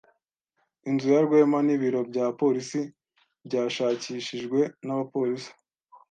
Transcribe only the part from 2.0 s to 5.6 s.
bya polisi byashakishijwe n'abapolisi.